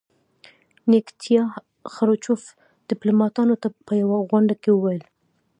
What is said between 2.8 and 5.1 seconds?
ډیپلوماتانو ته په یوه غونډه کې وویل.